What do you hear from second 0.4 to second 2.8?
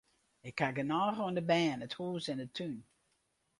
Ik haw genôch oan de bern, it hûs en de tún.